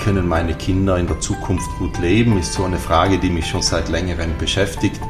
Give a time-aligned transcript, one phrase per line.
[0.00, 3.62] können meine Kinder in der Zukunft gut leben, ist so eine Frage, die mich schon
[3.62, 5.00] seit längerem beschäftigt.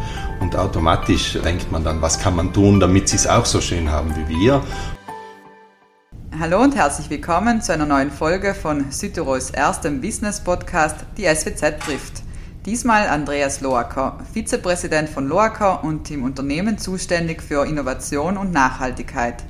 [0.41, 3.91] Und automatisch denkt man dann, was kann man tun, damit sie es auch so schön
[3.91, 4.63] haben wie wir.
[6.39, 12.23] Hallo und herzlich willkommen zu einer neuen Folge von Südtirols erstem Business-Podcast, die SWZ trifft.
[12.67, 19.45] Diesmal Andreas Loacker, Vizepräsident von Loacker und im Unternehmen zuständig für Innovation und Nachhaltigkeit.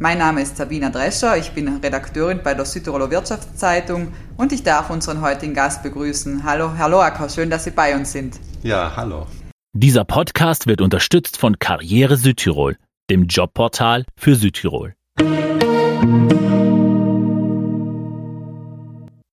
[0.00, 4.90] Mein Name ist Sabina Drescher, ich bin Redakteurin bei der Südtiroler Wirtschaftszeitung und ich darf
[4.90, 6.42] unseren heutigen Gast begrüßen.
[6.42, 8.40] Hallo, Herr Loacker, schön, dass Sie bei uns sind.
[8.64, 9.28] Ja, hallo.
[9.72, 12.76] Dieser Podcast wird unterstützt von Karriere Südtirol,
[13.08, 14.94] dem Jobportal für Südtirol.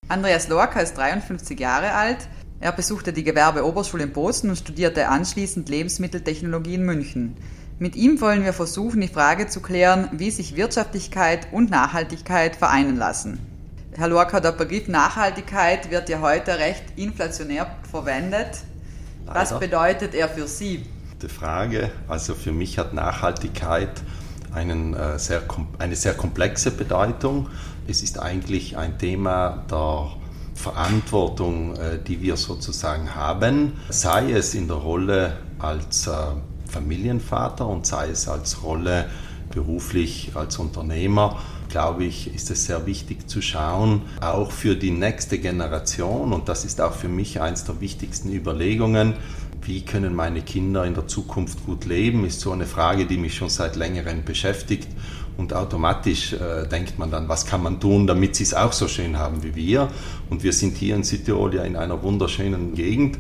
[0.08, 2.28] Andreas Loacker ist 53 Jahre alt.
[2.60, 7.36] Er besuchte die Gewerbeoberschule in Bozen und studierte anschließend Lebensmitteltechnologie in München.
[7.81, 12.95] Mit ihm wollen wir versuchen, die Frage zu klären, wie sich Wirtschaftlichkeit und Nachhaltigkeit vereinen
[12.95, 13.40] lassen.
[13.98, 18.60] Herr Lorca, der Begriff Nachhaltigkeit wird ja heute recht inflationär verwendet.
[19.26, 19.40] Leider.
[19.40, 20.85] Was bedeutet er für Sie?
[21.23, 24.04] Die Frage, also für mich hat Nachhaltigkeit
[24.54, 25.41] einen, äh, sehr,
[25.79, 27.49] eine sehr komplexe Bedeutung.
[27.88, 30.12] Es ist eigentlich ein Thema der
[30.54, 36.12] Verantwortung, äh, die wir sozusagen haben, sei es in der Rolle als äh,
[36.72, 39.05] Familienvater und sei es als Rolle
[39.52, 45.40] beruflich als Unternehmer, glaube ich, ist es sehr wichtig zu schauen, auch für die nächste
[45.40, 49.13] Generation, und das ist auch für mich eines der wichtigsten Überlegungen,
[49.63, 53.35] wie können meine Kinder in der Zukunft gut leben, ist so eine Frage, die mich
[53.35, 54.88] schon seit längerem beschäftigt.
[55.38, 58.88] Und automatisch äh, denkt man dann, was kann man tun, damit sie es auch so
[58.88, 59.90] schön haben wie wir.
[60.30, 63.18] Und wir sind hier in Südtirol ja in einer wunderschönen Gegend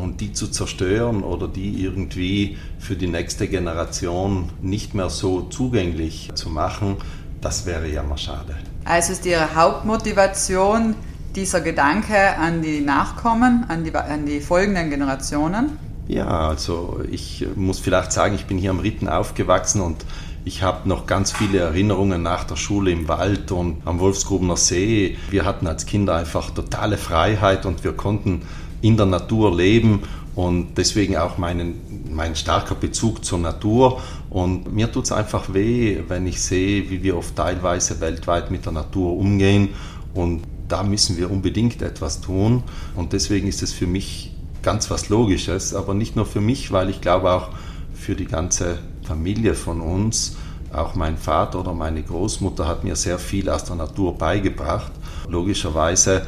[0.00, 6.30] und die zu zerstören oder die irgendwie für die nächste Generation nicht mehr so zugänglich
[6.34, 6.96] zu machen,
[7.40, 8.56] das wäre ja mal schade.
[8.84, 10.94] Also ist Ihre Hauptmotivation
[11.34, 15.78] dieser Gedanke an die Nachkommen, an die, an die folgenden Generationen?
[16.08, 20.04] Ja, also ich muss vielleicht sagen, ich bin hier am Ritten aufgewachsen und
[20.44, 25.16] ich habe noch ganz viele Erinnerungen nach der Schule im Wald und am Wolfsgrubener See.
[25.30, 28.42] Wir hatten als Kinder einfach totale Freiheit und wir konnten
[28.82, 30.02] in der Natur leben
[30.34, 31.74] und deswegen auch meinen,
[32.10, 34.00] mein starker Bezug zur Natur.
[34.30, 38.64] Und mir tut es einfach weh, wenn ich sehe, wie wir oft teilweise weltweit mit
[38.64, 39.70] der Natur umgehen.
[40.14, 42.62] Und da müssen wir unbedingt etwas tun.
[42.94, 44.32] Und deswegen ist es für mich
[44.62, 47.48] ganz was Logisches, aber nicht nur für mich, weil ich glaube auch
[47.94, 50.36] für die ganze Familie von uns,
[50.72, 54.92] auch mein Vater oder meine Großmutter hat mir sehr viel aus der Natur beigebracht.
[55.28, 56.22] Logischerweise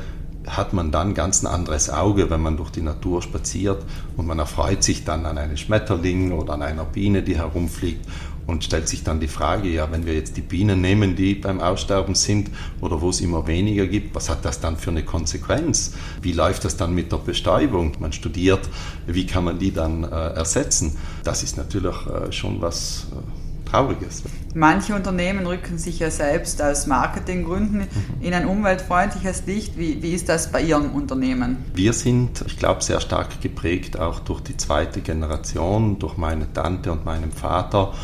[0.47, 3.85] hat man dann ganz ein anderes Auge, wenn man durch die Natur spaziert
[4.17, 8.07] und man erfreut sich dann an einem Schmetterling oder an einer Biene, die herumfliegt
[8.47, 11.61] und stellt sich dann die Frage, ja, wenn wir jetzt die Bienen nehmen, die beim
[11.61, 12.51] Aussterben sind
[12.81, 15.95] oder wo es immer weniger gibt, was hat das dann für eine Konsequenz?
[16.21, 17.93] Wie läuft das dann mit der Bestäubung?
[18.01, 18.69] Man studiert,
[19.07, 20.97] wie kann man die dann äh, ersetzen?
[21.25, 24.23] Das ist natürlich äh, schon was äh, Trauriges.
[24.55, 27.87] Manche Unternehmen rücken sich ja selbst aus Marketinggründen mhm.
[28.21, 29.79] in ein umweltfreundliches Licht.
[29.79, 31.65] Wie, wie ist das bei Ihrem Unternehmen?
[31.75, 36.93] Wir sind, ich glaube, sehr stark geprägt auch durch die zweite Generation, durch meine Tante
[36.93, 37.95] und meinen Vater,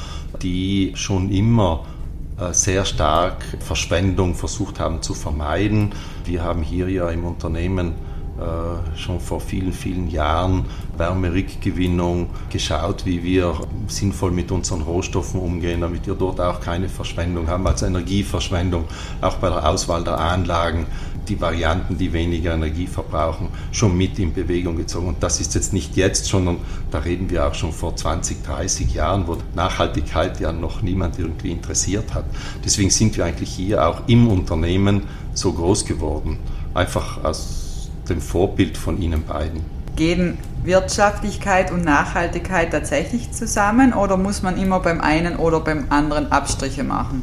[0.42, 1.84] die schon immer
[2.38, 5.90] äh, sehr stark Verschwendung versucht haben zu vermeiden.
[6.24, 7.94] Wir haben hier ja im Unternehmen
[8.96, 10.64] schon vor vielen, vielen Jahren
[10.96, 13.54] Wärmerückgewinnung geschaut, wie wir
[13.88, 18.84] sinnvoll mit unseren Rohstoffen umgehen, damit wir dort auch keine Verschwendung haben, also Energieverschwendung,
[19.20, 20.86] auch bei der Auswahl der Anlagen,
[21.28, 25.08] die Varianten, die weniger Energie verbrauchen, schon mit in Bewegung gezogen.
[25.08, 26.58] Und das ist jetzt nicht jetzt, sondern
[26.90, 31.50] da reden wir auch schon vor 20, 30 Jahren, wo Nachhaltigkeit ja noch niemand irgendwie
[31.50, 32.24] interessiert hat.
[32.64, 35.02] Deswegen sind wir eigentlich hier auch im Unternehmen
[35.34, 36.38] so groß geworden.
[36.74, 37.67] Einfach aus
[38.08, 39.62] dem Vorbild von Ihnen beiden.
[39.96, 46.30] Gehen Wirtschaftlichkeit und Nachhaltigkeit tatsächlich zusammen oder muss man immer beim einen oder beim anderen
[46.30, 47.22] Abstriche machen?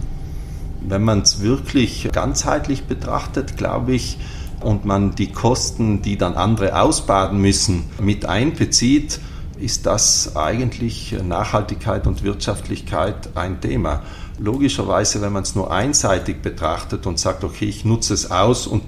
[0.88, 4.18] Wenn man es wirklich ganzheitlich betrachtet, glaube ich,
[4.62, 9.20] und man die Kosten, die dann andere ausbaden müssen, mit einbezieht,
[9.60, 14.04] ist das eigentlich Nachhaltigkeit und Wirtschaftlichkeit ein Thema.
[14.38, 18.84] Logischerweise, wenn man es nur einseitig betrachtet und sagt, okay, ich nutze es aus und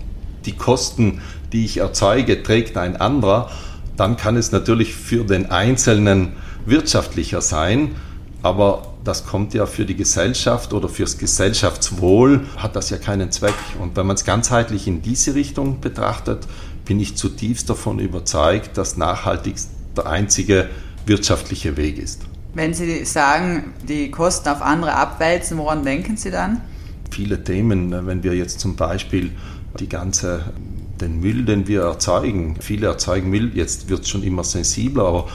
[0.47, 1.21] die Kosten,
[1.51, 3.51] die ich erzeuge, trägt ein anderer,
[3.95, 6.33] dann kann es natürlich für den Einzelnen
[6.65, 7.95] wirtschaftlicher sein,
[8.43, 13.55] aber das kommt ja für die Gesellschaft oder fürs Gesellschaftswohl, hat das ja keinen Zweck.
[13.79, 16.45] Und wenn man es ganzheitlich in diese Richtung betrachtet,
[16.85, 19.55] bin ich zutiefst davon überzeugt, dass nachhaltig
[19.95, 20.69] der einzige
[21.05, 22.21] wirtschaftliche Weg ist.
[22.53, 26.61] Wenn Sie sagen, die Kosten auf andere abwälzen, woran denken Sie dann?
[27.11, 29.31] Viele Themen, wenn wir jetzt zum Beispiel
[29.79, 30.45] die ganze
[30.99, 32.57] den Müll, den wir erzeugen.
[32.59, 35.27] Viele erzeugen Müll, jetzt wird es schon immer sensibler, aber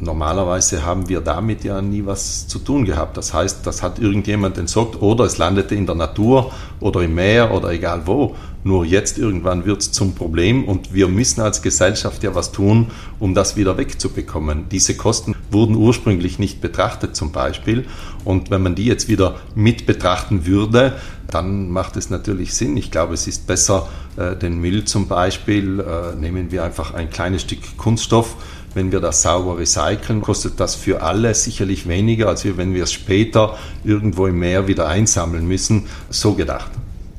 [0.00, 3.16] normalerweise haben wir damit ja nie was zu tun gehabt.
[3.16, 7.52] Das heißt, das hat irgendjemand entsorgt oder es landete in der Natur oder im Meer
[7.52, 8.36] oder egal wo.
[8.64, 12.90] Nur jetzt irgendwann wird es zum Problem und wir müssen als Gesellschaft ja was tun,
[13.18, 14.68] um das wieder wegzubekommen.
[14.70, 17.86] Diese Kosten wurden ursprünglich nicht betrachtet zum Beispiel
[18.24, 20.94] und wenn man die jetzt wieder mit betrachten würde,
[21.30, 22.76] dann macht es natürlich Sinn.
[22.76, 27.10] Ich glaube, es ist besser, äh, den Müll zum Beispiel, äh, nehmen wir einfach ein
[27.10, 28.36] kleines Stück Kunststoff,
[28.78, 32.92] wenn wir das sauber recyceln, kostet das für alle sicherlich weniger, als wenn wir es
[32.92, 35.88] später irgendwo im Meer wieder einsammeln müssen.
[36.10, 36.70] So gedacht.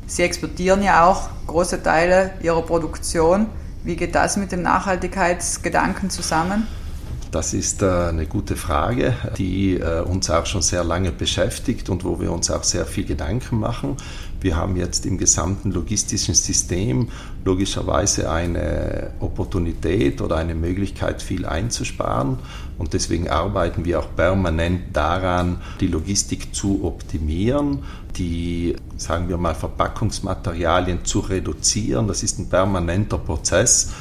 [0.08, 3.48] Sie exportieren ja auch große Teile Ihrer Produktion.
[3.84, 6.66] Wie geht das mit dem Nachhaltigkeitsgedanken zusammen?
[7.32, 12.04] Das ist äh, eine gute Frage, die äh, uns auch schon sehr lange beschäftigt und
[12.04, 13.98] wo wir uns auch sehr viel Gedanken machen.
[14.42, 17.10] Wir haben jetzt im gesamten logistischen System
[17.46, 22.40] logischerweise eine Opportunität oder eine Möglichkeit, viel einzusparen.
[22.80, 27.84] Und deswegen arbeiten wir auch permanent daran, die Logistik zu optimieren,
[28.16, 32.08] die, sagen wir mal, Verpackungsmaterialien zu reduzieren.
[32.08, 33.92] Das ist ein permanenter Prozess.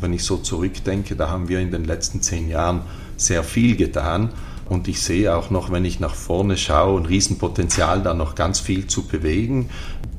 [0.00, 2.82] Wenn ich so zurückdenke, da haben wir in den letzten zehn Jahren
[3.16, 4.30] sehr viel getan.
[4.68, 8.58] Und ich sehe auch noch, wenn ich nach vorne schaue, ein Riesenpotenzial, da noch ganz
[8.58, 9.70] viel zu bewegen.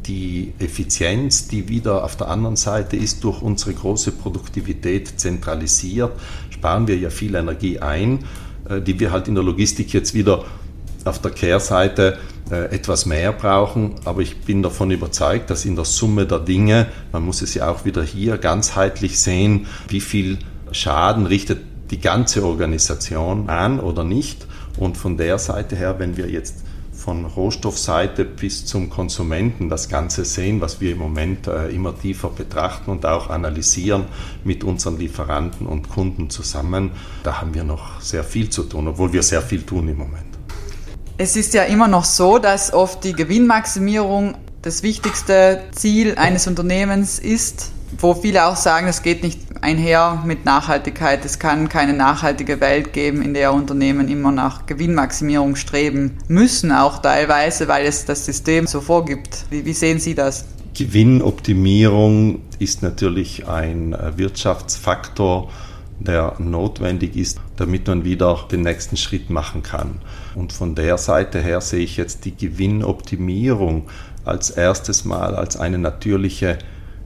[0.05, 6.13] Die Effizienz, die wieder auf der anderen Seite ist, durch unsere große Produktivität zentralisiert,
[6.49, 8.19] sparen wir ja viel Energie ein,
[8.69, 10.45] äh, die wir halt in der Logistik jetzt wieder
[11.07, 12.17] auf der Kehrseite
[12.51, 13.95] äh, etwas mehr brauchen.
[14.05, 17.69] Aber ich bin davon überzeugt, dass in der Summe der Dinge, man muss es ja
[17.69, 20.39] auch wieder hier ganzheitlich sehen, wie viel
[20.71, 21.59] Schaden richtet
[21.91, 24.45] die ganze Organisation an oder nicht.
[24.77, 26.63] Und von der Seite her, wenn wir jetzt
[26.97, 32.29] von Rohstoffseite bis zum Konsumenten das Ganze sehen, was wir im Moment äh, immer tiefer
[32.29, 34.05] betrachten und auch analysieren
[34.43, 36.91] mit unseren Lieferanten und Kunden zusammen,
[37.23, 40.36] da haben wir noch sehr viel zu tun, obwohl wir sehr viel tun im Moment.
[41.19, 47.17] Es ist ja immer noch so, dass oft die Gewinnmaximierung das wichtigste Ziel eines Unternehmens
[47.17, 51.25] ist, wo viele auch sagen, es geht nicht einher mit Nachhaltigkeit.
[51.25, 57.01] Es kann keine nachhaltige Welt geben, in der Unternehmen immer nach Gewinnmaximierung streben müssen, auch
[57.01, 59.45] teilweise, weil es das System so vorgibt.
[59.49, 60.45] Wie, wie sehen Sie das?
[60.75, 65.49] Gewinnoptimierung ist natürlich ein Wirtschaftsfaktor,
[65.99, 69.99] der notwendig ist, damit man wieder den nächsten Schritt machen kann.
[70.35, 73.87] Und von der Seite her sehe ich jetzt die Gewinnoptimierung
[74.25, 76.59] als erstes Mal als eine natürliche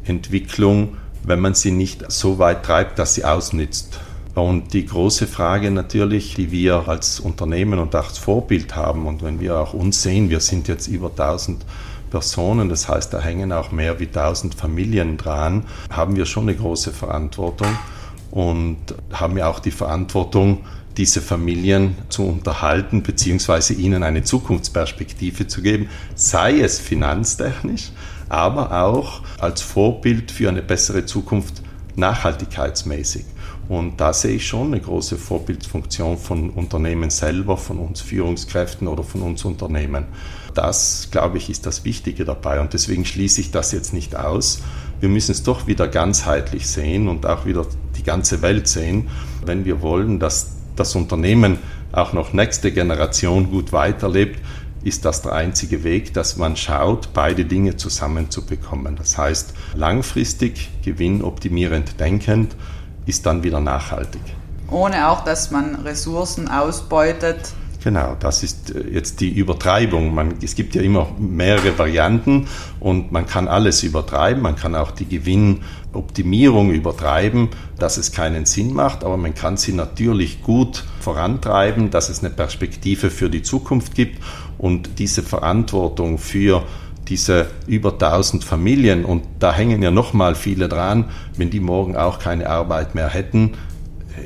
[0.03, 3.99] Entwicklung, wenn man sie nicht so weit treibt, dass sie ausnützt.
[4.33, 9.39] Und die große Frage natürlich, die wir als Unternehmen und als Vorbild haben, und wenn
[9.39, 11.65] wir auch uns sehen, wir sind jetzt über 1000
[12.09, 16.55] Personen, das heißt, da hängen auch mehr wie 1000 Familien dran, haben wir schon eine
[16.55, 17.69] große Verantwortung
[18.31, 18.77] und
[19.11, 20.59] haben ja auch die Verantwortung,
[20.97, 27.91] diese Familien zu unterhalten, beziehungsweise ihnen eine Zukunftsperspektive zu geben, sei es finanztechnisch,
[28.29, 31.61] aber auch als Vorbild für eine bessere Zukunft
[31.95, 33.25] nachhaltigkeitsmäßig.
[33.69, 39.03] Und da sehe ich schon eine große Vorbildfunktion von Unternehmen selber, von uns Führungskräften oder
[39.03, 40.07] von uns Unternehmen.
[40.53, 42.59] Das, glaube ich, ist das Wichtige dabei.
[42.59, 44.61] Und deswegen schließe ich das jetzt nicht aus.
[44.99, 47.65] Wir müssen es doch wieder ganzheitlich sehen und auch wieder
[47.97, 49.09] die ganze Welt sehen,
[49.45, 51.59] wenn wir wollen, dass das Unternehmen
[51.91, 54.39] auch noch nächste Generation gut weiterlebt,
[54.83, 58.95] ist das der einzige Weg, dass man schaut, beide Dinge zusammenzubekommen.
[58.95, 62.55] Das heißt, langfristig gewinnoptimierend denkend
[63.05, 64.21] ist dann wieder nachhaltig.
[64.69, 70.13] Ohne auch, dass man Ressourcen ausbeutet Genau, das ist äh, jetzt die Übertreibung.
[70.13, 72.47] Man, es gibt ja immer mehrere Varianten
[72.79, 74.41] und man kann alles übertreiben.
[74.41, 79.73] Man kann auch die Gewinnoptimierung übertreiben, dass es keinen Sinn macht, aber man kann sie
[79.73, 84.23] natürlich gut vorantreiben, dass es eine Perspektive für die Zukunft gibt
[84.59, 86.63] und diese Verantwortung für
[87.07, 91.97] diese über 1000 Familien und da hängen ja noch mal viele dran, wenn die morgen
[91.97, 93.53] auch keine Arbeit mehr hätten,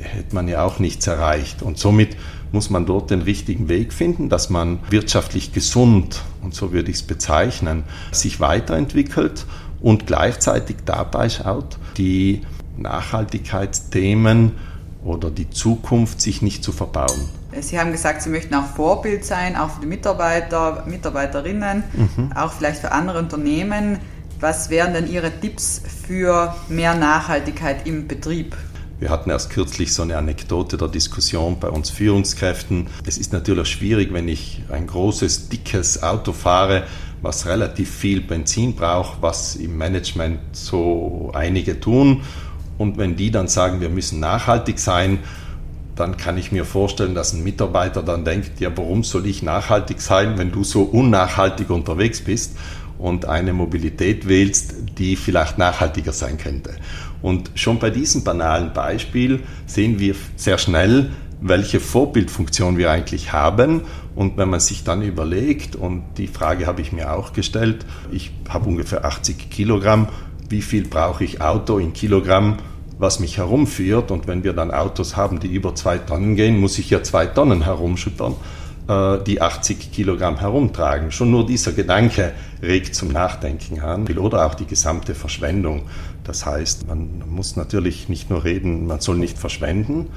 [0.02, 2.16] hätte man ja auch nichts erreicht und somit
[2.52, 6.98] muss man dort den richtigen Weg finden, dass man wirtschaftlich gesund, und so würde ich
[6.98, 9.46] es bezeichnen, sich weiterentwickelt
[9.80, 12.42] und gleichzeitig dabei schaut, die
[12.76, 14.52] Nachhaltigkeitsthemen
[15.04, 17.28] oder die Zukunft sich nicht zu verbauen.
[17.60, 22.32] Sie haben gesagt, Sie möchten auch Vorbild sein, auch für die Mitarbeiter, Mitarbeiterinnen, mhm.
[22.32, 23.98] auch vielleicht für andere Unternehmen.
[24.40, 28.54] Was wären denn Ihre Tipps für mehr Nachhaltigkeit im Betrieb?
[28.98, 32.86] Wir hatten erst kürzlich so eine Anekdote der Diskussion bei uns Führungskräften.
[33.04, 36.84] Es ist natürlich schwierig, wenn ich ein großes, dickes Auto fahre,
[37.20, 42.22] was relativ viel Benzin braucht, was im Management so einige tun.
[42.78, 45.18] Und wenn die dann sagen, wir müssen nachhaltig sein,
[45.94, 50.00] dann kann ich mir vorstellen, dass ein Mitarbeiter dann denkt, ja, warum soll ich nachhaltig
[50.00, 52.56] sein, wenn du so unnachhaltig unterwegs bist
[52.98, 56.76] und eine Mobilität wählst, die vielleicht nachhaltiger sein könnte.
[57.26, 63.80] Und schon bei diesem banalen Beispiel sehen wir sehr schnell, welche Vorbildfunktion wir eigentlich haben.
[64.14, 68.30] Und wenn man sich dann überlegt, und die Frage habe ich mir auch gestellt, ich
[68.48, 70.08] habe ungefähr 80 Kilogramm,
[70.48, 72.58] wie viel brauche ich Auto in Kilogramm,
[72.96, 74.12] was mich herumführt?
[74.12, 77.26] Und wenn wir dann Autos haben, die über zwei Tonnen gehen, muss ich ja zwei
[77.26, 78.36] Tonnen herumschüttern,
[78.88, 81.10] die 80 Kilogramm herumtragen.
[81.10, 84.06] Schon nur dieser Gedanke regt zum Nachdenken an.
[84.16, 85.82] Oder auch die gesamte Verschwendung.
[86.22, 90.08] Das heißt, man muss natürlich nicht nur reden, man soll nicht verschwenden,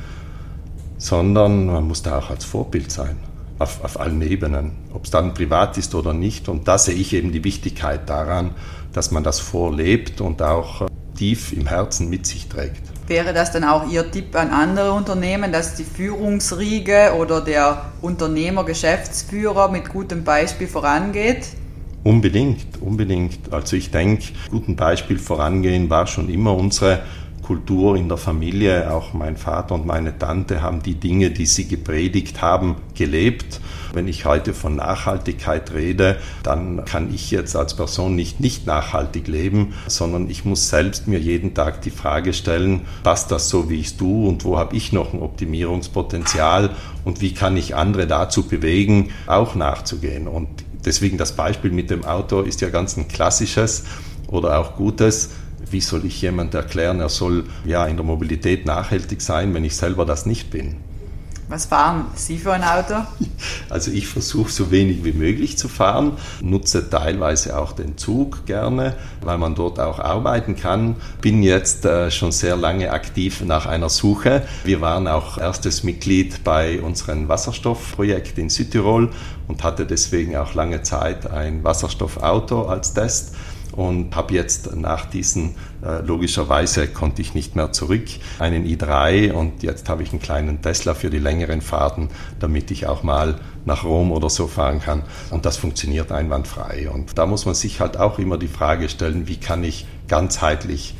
[0.97, 3.17] sondern man muss da auch als Vorbild sein.
[3.57, 6.47] Auf, auf allen Ebenen, ob es dann privat ist oder nicht.
[6.47, 8.51] Und da sehe ich eben die Wichtigkeit daran,
[8.93, 10.85] dass man das vorlebt und auch äh,
[11.15, 12.81] tief im Herzen mit sich trägt.
[13.09, 18.63] Wäre das dann auch Ihr Tipp an andere Unternehmen, dass die Führungsriege oder der Unternehmer,
[18.63, 21.47] Geschäftsführer mit gutem Beispiel vorangeht?
[22.03, 23.51] Unbedingt, unbedingt.
[23.51, 27.01] Also ich denke, gutem Beispiel vorangehen war schon immer unsere
[27.49, 28.93] Kultur in der Familie.
[28.93, 33.59] Auch mein Vater und meine Tante haben die Dinge, die sie gepredigt haben, gelebt.
[33.91, 39.27] Wenn ich heute von Nachhaltigkeit rede, dann kann ich jetzt als Person nicht nicht nachhaltig
[39.27, 43.79] leben, sondern ich muss selbst mir jeden Tag die Frage stellen, passt das so, wie
[43.79, 46.69] ich es tue und wo habe ich noch ein Optimierungspotenzial
[47.03, 50.27] und wie kann ich andere dazu bewegen, auch nachzugehen.
[50.27, 50.49] Und
[50.85, 53.85] deswegen das Beispiel mit dem Auto ist ja ganz ein klassisches
[54.27, 55.31] oder auch gutes
[55.69, 59.75] wie soll ich jemand erklären, er soll ja in der Mobilität nachhaltig sein, wenn ich
[59.75, 60.77] selber das nicht bin?
[61.49, 62.93] Was fahren Sie für ein Auto?
[63.69, 68.95] Also ich versuche so wenig wie möglich zu fahren, nutze teilweise auch den Zug gerne,
[69.21, 70.95] weil man dort auch arbeiten kann.
[71.21, 74.43] Bin jetzt äh, schon sehr lange aktiv nach einer Suche.
[74.63, 79.09] Wir waren auch erstes Mitglied bei unserem Wasserstoffprojekt in Südtirol
[79.47, 83.35] und hatte deswegen auch lange Zeit ein Wasserstoffauto als Test
[83.79, 88.03] und habe jetzt nach diesen, äh, logischerweise konnte ich nicht mehr zurück,
[88.37, 92.09] einen i3 und jetzt habe ich einen kleinen Tesla für die längeren Fahrten,
[92.41, 95.03] damit ich auch mal nach Rom oder so fahren kann.
[95.29, 96.89] Und das funktioniert einwandfrei.
[96.89, 100.95] Und da muss man sich halt auch immer die Frage stellen, wie kann ich ganzheitlich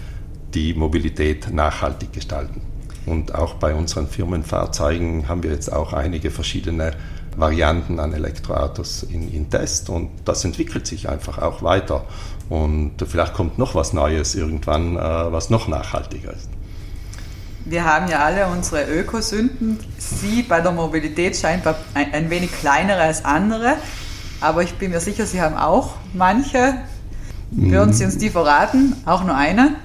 [0.54, 2.62] die Mobilität nachhaltig gestalten.
[3.06, 6.94] Und auch bei unseren Firmenfahrzeugen haben wir jetzt auch einige verschiedene
[7.40, 12.06] Varianten an Elektroautos in, in Test und das entwickelt sich einfach auch weiter.
[12.50, 16.50] Und vielleicht kommt noch was Neues irgendwann, äh, was noch nachhaltiger ist.
[17.66, 19.78] Wir haben ja alle unsere Ökosünden.
[19.98, 23.76] Sie bei der Mobilität scheinbar ein, wenig kleinere als andere,
[24.42, 26.76] aber ich bin mir sicher, Sie haben auch manche.
[27.52, 28.96] Würden Sie uns die verraten?
[29.06, 29.76] Auch nur eine?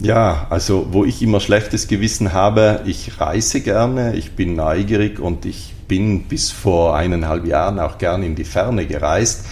[0.00, 5.46] Ja, also wo ich immer schlechtes Gewissen habe, ich reise gerne, ich bin neugierig und
[5.46, 9.46] ich bin bis vor eineinhalb Jahren auch gern in die Ferne gereist.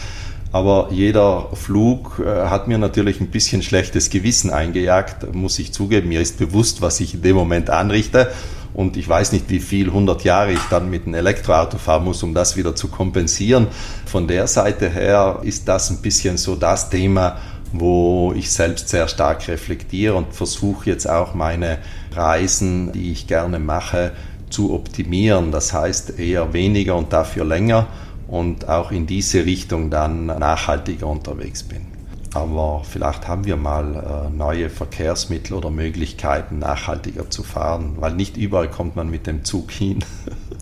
[0.54, 6.10] Aber jeder Flug äh, hat mir natürlich ein bisschen schlechtes Gewissen eingejagt, muss ich zugeben.
[6.10, 8.30] Mir ist bewusst, was ich in dem Moment anrichte.
[8.72, 12.22] Und ich weiß nicht, wie viel hundert Jahre ich dann mit einem Elektroauto fahren muss,
[12.22, 13.66] um das wieder zu kompensieren.
[14.06, 17.38] Von der Seite her ist das ein bisschen so das Thema,
[17.72, 21.78] wo ich selbst sehr stark reflektiere und versuche jetzt auch meine
[22.14, 24.12] Reisen, die ich gerne mache,
[24.50, 25.50] zu optimieren.
[25.50, 27.88] Das heißt eher weniger und dafür länger
[28.34, 31.86] und auch in diese Richtung dann nachhaltiger unterwegs bin.
[32.34, 38.36] Aber vielleicht haben wir mal äh, neue Verkehrsmittel oder Möglichkeiten, nachhaltiger zu fahren, weil nicht
[38.36, 40.04] überall kommt man mit dem Zug hin.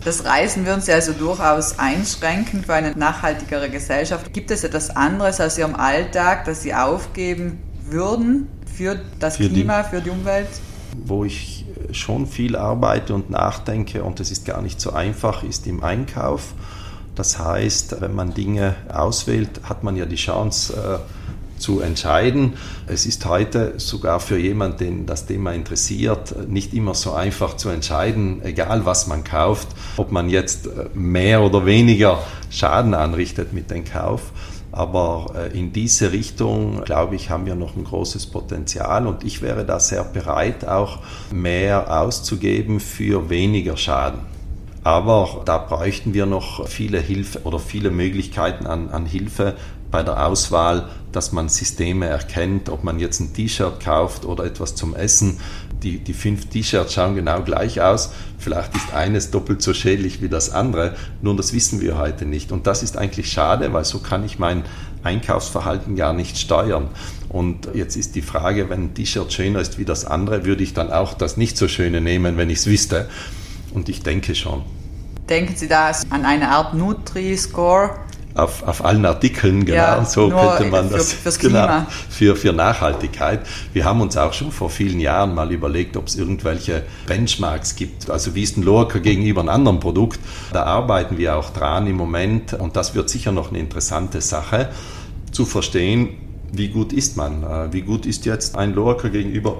[0.03, 4.33] Das Reisen würden Sie also durchaus einschränken für eine nachhaltigere Gesellschaft.
[4.33, 9.83] Gibt es etwas anderes aus Ihrem Alltag, das Sie aufgeben würden für das für Klima,
[9.83, 10.49] die, für die Umwelt?
[11.05, 15.67] Wo ich schon viel arbeite und nachdenke, und das ist gar nicht so einfach, ist
[15.67, 16.53] im Einkauf.
[17.15, 22.53] Das heißt, wenn man Dinge auswählt, hat man ja die Chance äh, zu entscheiden.
[22.87, 27.69] Es ist heute sogar für jemanden, den das Thema interessiert, nicht immer so einfach zu
[27.69, 33.71] entscheiden, egal was man kauft, ob man jetzt äh, mehr oder weniger Schaden anrichtet mit
[33.71, 34.33] dem Kauf.
[34.73, 39.43] Aber äh, in diese Richtung, glaube ich, haben wir noch ein großes Potenzial und ich
[39.43, 40.99] wäre da sehr bereit, auch
[41.31, 44.32] mehr auszugeben für weniger Schaden.
[44.83, 49.55] Aber da bräuchten wir noch viele Hilfe oder viele Möglichkeiten an, an Hilfe
[49.91, 54.75] bei der Auswahl, dass man Systeme erkennt, ob man jetzt ein T-Shirt kauft oder etwas
[54.75, 55.39] zum Essen.
[55.83, 58.11] die, die fünf T-Shirts schauen genau gleich aus.
[58.39, 62.51] Vielleicht ist eines doppelt so schädlich wie das andere, nur das wissen wir heute nicht.
[62.51, 64.63] Und das ist eigentlich schade, weil so kann ich mein
[65.03, 66.87] Einkaufsverhalten gar nicht steuern.
[67.29, 70.73] Und jetzt ist die Frage, wenn ein T-Shirt schöner ist wie das andere, würde ich
[70.73, 73.09] dann auch das nicht so schöne nehmen, wenn ich es wüsste.
[73.73, 74.63] Und ich denke schon.
[75.29, 77.91] Denken Sie da an eine Art Nutri-Score?
[78.35, 81.65] auf, auf allen Artikeln, genau, ja, so könnte man für, das fürs Klima.
[81.65, 83.41] Genau, für, für Nachhaltigkeit.
[83.73, 88.09] Wir haben uns auch schon vor vielen Jahren mal überlegt, ob es irgendwelche Benchmarks gibt,
[88.09, 90.19] also wie ist ein Lorca gegenüber einem anderen Produkt.
[90.51, 94.69] Da arbeiten wir auch dran im Moment und das wird sicher noch eine interessante Sache
[95.31, 96.09] zu verstehen,
[96.51, 99.57] wie gut ist man, äh, wie gut ist jetzt ein Lorca gegenüber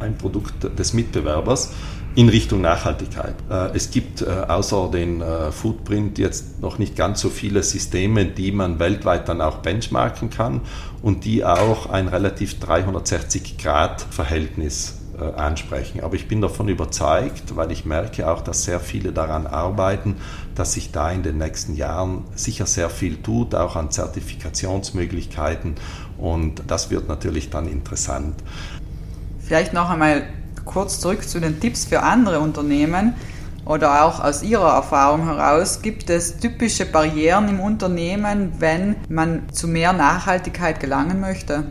[0.00, 1.72] ein Produkt des Mitbewerbers
[2.14, 3.34] in Richtung Nachhaltigkeit.
[3.50, 8.26] Äh, es gibt äh, außer den äh, Footprint jetzt noch nicht ganz so viele Systeme,
[8.26, 10.60] die man weltweit dann auch benchmarken kann
[11.02, 15.00] und die auch ein relativ 360-Grad-Verhältnis
[15.36, 16.02] ansprechen.
[16.02, 20.16] Aber ich bin davon überzeugt, weil ich merke auch, dass sehr viele daran arbeiten,
[20.56, 25.76] dass sich da in den nächsten Jahren sicher sehr viel tut, auch an Zertifikationsmöglichkeiten.
[26.18, 28.34] Und das wird natürlich dann interessant.
[29.38, 30.24] Vielleicht noch einmal
[30.64, 33.14] kurz zurück zu den Tipps für andere Unternehmen
[33.66, 39.68] oder auch aus Ihrer Erfahrung heraus, gibt es typische Barrieren im Unternehmen, wenn man zu
[39.68, 41.64] mehr Nachhaltigkeit gelangen möchte?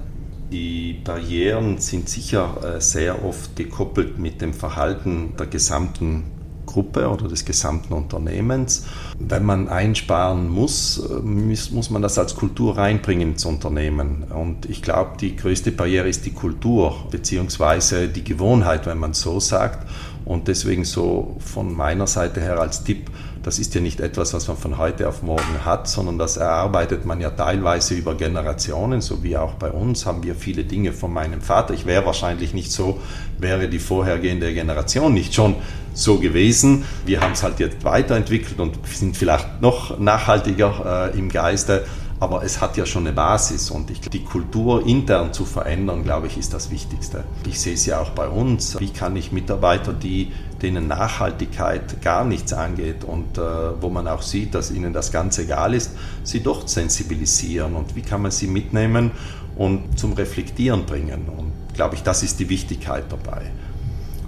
[0.51, 6.25] Die Barrieren sind sicher äh, sehr oft gekoppelt mit dem Verhalten der gesamten
[6.65, 8.85] Gruppe oder des gesamten Unternehmens.
[9.19, 14.23] Wenn man einsparen muss, muss man das als Kultur reinbringen ins Unternehmen.
[14.23, 19.39] Und ich glaube, die größte Barriere ist die Kultur beziehungsweise die Gewohnheit, wenn man so
[19.39, 19.87] sagt.
[20.25, 23.11] Und deswegen so von meiner Seite her als Tipp,
[23.43, 27.05] das ist ja nicht etwas, was man von heute auf morgen hat, sondern das erarbeitet
[27.05, 31.11] man ja teilweise über Generationen, so wie auch bei uns haben wir viele Dinge von
[31.11, 31.73] meinem Vater.
[31.73, 33.01] Ich wäre wahrscheinlich nicht so,
[33.37, 35.55] wäre die vorhergehende Generation nicht schon
[35.93, 36.85] so gewesen.
[37.05, 41.85] Wir haben es halt jetzt weiterentwickelt und sind vielleicht noch nachhaltiger äh, im Geiste
[42.23, 46.27] aber es hat ja schon eine Basis und ich, die Kultur intern zu verändern, glaube
[46.27, 47.25] ich, ist das Wichtigste.
[47.45, 48.79] Ich sehe es ja auch bei uns.
[48.79, 53.41] Wie kann ich Mitarbeiter, die, denen Nachhaltigkeit gar nichts angeht und äh,
[53.81, 58.01] wo man auch sieht, dass ihnen das ganz egal ist, sie doch sensibilisieren und wie
[58.03, 59.11] kann man sie mitnehmen
[59.57, 61.27] und zum Reflektieren bringen.
[61.27, 63.51] Und glaube ich, das ist die Wichtigkeit dabei.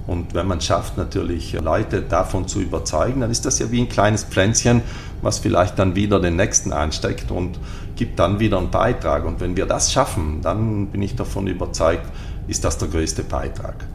[0.07, 3.89] Und wenn man schafft, natürlich Leute davon zu überzeugen, dann ist das ja wie ein
[3.89, 4.81] kleines Pflänzchen,
[5.21, 7.59] was vielleicht dann wieder den nächsten ansteckt und
[7.95, 9.25] gibt dann wieder einen Beitrag.
[9.25, 12.05] Und wenn wir das schaffen, dann bin ich davon überzeugt,
[12.47, 13.85] ist das der größte Beitrag.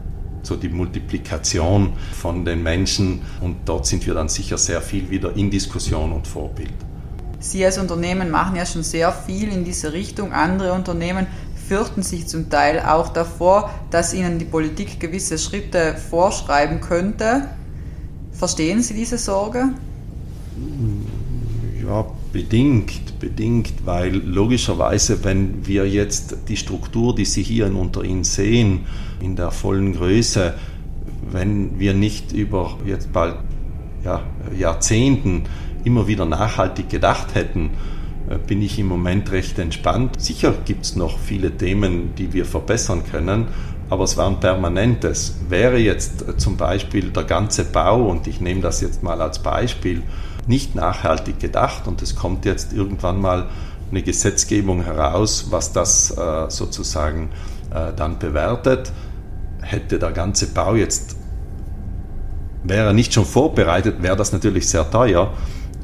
[0.43, 5.35] So die Multiplikation von den Menschen und dort sind wir dann sicher sehr viel wieder
[5.35, 6.73] in Diskussion und Vorbild.
[7.39, 10.31] Sie als Unternehmen machen ja schon sehr viel in diese Richtung.
[10.31, 11.25] Andere Unternehmen
[11.71, 17.47] fürchten sich zum Teil auch davor, dass ihnen die Politik gewisse Schritte vorschreiben könnte.
[18.33, 19.69] Verstehen Sie diese Sorge?
[21.81, 28.25] Ja, bedingt, bedingt, weil logischerweise, wenn wir jetzt die Struktur, die Sie hier unter Ihnen
[28.25, 28.81] sehen,
[29.21, 30.55] in der vollen Größe,
[31.31, 33.37] wenn wir nicht über jetzt bald
[34.03, 34.23] ja,
[34.59, 35.43] Jahrzehnten
[35.85, 37.69] immer wieder nachhaltig gedacht hätten,
[38.37, 40.21] bin ich im Moment recht entspannt.
[40.21, 43.47] Sicher gibt es noch viele Themen, die wir verbessern können,
[43.89, 45.35] aber es war ein permanentes.
[45.49, 49.39] Wäre jetzt äh, zum Beispiel der ganze Bau, und ich nehme das jetzt mal als
[49.39, 50.03] Beispiel,
[50.47, 53.49] nicht nachhaltig gedacht und es kommt jetzt irgendwann mal
[53.91, 57.29] eine Gesetzgebung heraus, was das äh, sozusagen
[57.95, 58.91] dann bewertet,
[59.61, 61.15] hätte der ganze Bau jetzt,
[62.65, 65.31] wäre nicht schon vorbereitet, wäre das natürlich sehr teuer.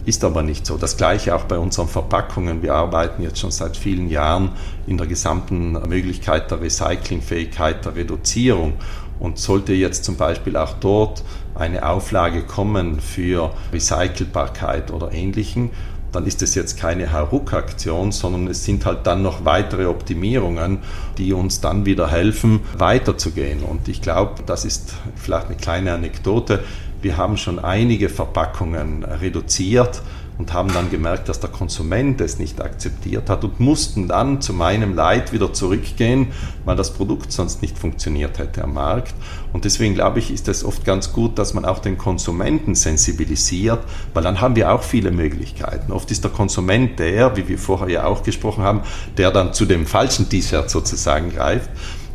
[0.07, 0.77] Ist aber nicht so.
[0.77, 2.61] Das gleiche auch bei unseren Verpackungen.
[2.61, 4.51] Wir arbeiten jetzt schon seit vielen Jahren
[4.87, 8.75] in der gesamten Möglichkeit der Recyclingfähigkeit, der Reduzierung.
[9.19, 15.71] Und sollte jetzt zum Beispiel auch dort eine Auflage kommen für Recycelbarkeit oder Ähnlichem,
[16.13, 20.79] dann ist es jetzt keine Hauruck-Aktion, sondern es sind halt dann noch weitere Optimierungen,
[21.17, 23.61] die uns dann wieder helfen, weiterzugehen.
[23.61, 26.63] Und ich glaube, das ist vielleicht eine kleine Anekdote.
[27.01, 30.01] Wir haben schon einige Verpackungen reduziert
[30.37, 34.53] und haben dann gemerkt, dass der Konsument es nicht akzeptiert hat und mussten dann zu
[34.53, 36.27] meinem Leid wieder zurückgehen,
[36.63, 39.13] weil das Produkt sonst nicht funktioniert hätte am Markt.
[39.51, 43.79] Und deswegen glaube ich, ist es oft ganz gut, dass man auch den Konsumenten sensibilisiert,
[44.13, 45.91] weil dann haben wir auch viele Möglichkeiten.
[45.91, 48.81] Oft ist der Konsument der, wie wir vorher ja auch gesprochen haben,
[49.17, 51.69] der dann zu dem falschen T-Shirt sozusagen greift.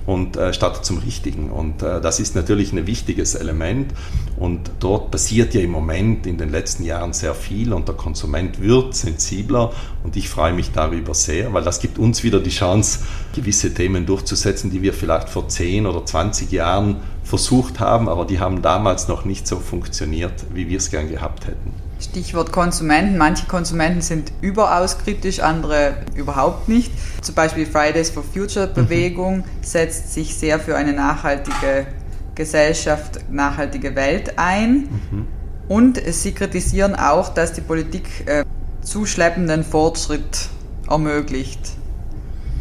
[0.06, 1.50] Und äh, statt zum Richtigen.
[1.50, 3.92] Und äh, das ist natürlich ein wichtiges Element.
[4.36, 8.60] Und dort passiert ja im Moment in den letzten Jahren sehr viel und der Konsument
[8.60, 13.00] wird sensibler und ich freue mich darüber sehr, weil das gibt uns wieder die Chance,
[13.34, 18.40] gewisse Themen durchzusetzen, die wir vielleicht vor 10 oder 20 Jahren versucht haben, aber die
[18.40, 21.82] haben damals noch nicht so funktioniert, wie wir es gern gehabt hätten.
[22.02, 23.16] Stichwort Konsumenten.
[23.16, 26.92] Manche Konsumenten sind überaus kritisch, andere überhaupt nicht.
[27.22, 28.74] Zum Beispiel Fridays for Future mhm.
[28.74, 29.44] Bewegung mhm.
[29.62, 31.86] setzt sich sehr für eine nachhaltige
[32.34, 34.88] Gesellschaft, nachhaltige Welt ein.
[35.10, 35.26] Mhm.
[35.68, 38.44] Und sie kritisieren auch, dass die Politik äh,
[38.82, 40.48] zuschleppenden Fortschritt
[40.88, 41.60] ermöglicht.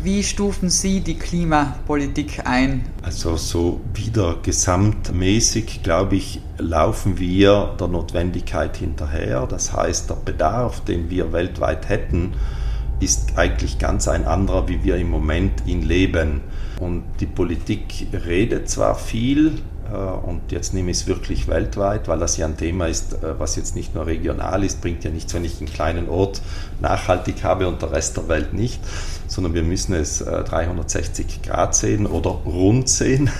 [0.04, 2.86] Wie stufen Sie die Klimapolitik ein?
[3.04, 9.46] Also so wieder gesamtmäßig, glaube ich, laufen wir der Notwendigkeit hinterher.
[9.46, 12.34] Das heißt, der Bedarf, den wir weltweit hätten,
[13.00, 16.42] ist eigentlich ganz ein anderer, wie wir im Moment ihn leben.
[16.80, 19.60] Und die Politik redet zwar viel,
[19.98, 23.56] und jetzt nehme ich es wirklich weltweit, weil das ja ein Thema ist, äh, was
[23.56, 26.42] jetzt nicht nur regional ist, bringt ja nichts, wenn ich einen kleinen Ort
[26.80, 28.80] nachhaltig habe und der Rest der Welt nicht,
[29.28, 33.30] sondern wir müssen es 360 äh, Grad sehen oder rund sehen.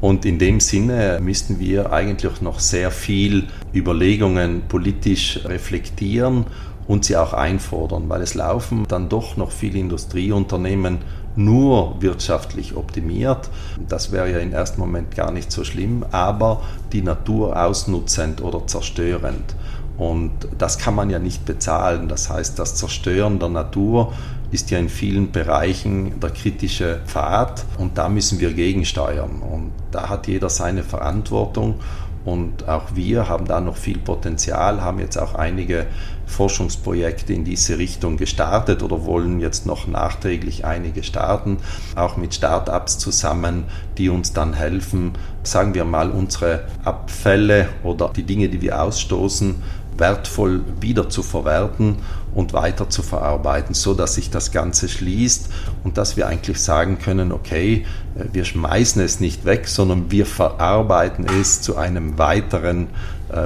[0.00, 6.46] Und in dem Sinne müssten wir eigentlich noch sehr viel Überlegungen politisch reflektieren
[6.88, 10.98] und sie auch einfordern, weil es laufen dann doch noch viele Industrieunternehmen
[11.36, 13.50] nur wirtschaftlich optimiert.
[13.88, 18.66] Das wäre ja im ersten Moment gar nicht so schlimm, aber die Natur ausnutzend oder
[18.66, 19.54] zerstörend.
[19.98, 22.08] Und das kann man ja nicht bezahlen.
[22.08, 24.12] Das heißt, das Zerstören der Natur
[24.50, 29.40] ist ja in vielen Bereichen der kritische Pfad und da müssen wir gegensteuern.
[29.40, 31.76] Und da hat jeder seine Verantwortung.
[32.24, 35.86] Und auch wir haben da noch viel Potenzial, haben jetzt auch einige
[36.26, 41.58] Forschungsprojekte in diese Richtung gestartet oder wollen jetzt noch nachträglich einige starten,
[41.94, 43.64] auch mit Startups zusammen,
[43.98, 49.56] die uns dann helfen, sagen wir mal, unsere Abfälle oder die Dinge, die wir ausstoßen,
[49.96, 51.96] wertvoll wieder zu verwerten
[52.34, 55.48] und weiter zu verarbeiten, so dass sich das Ganze schließt
[55.84, 61.26] und dass wir eigentlich sagen können, okay, wir schmeißen es nicht weg, sondern wir verarbeiten
[61.40, 62.88] es zu einem weiteren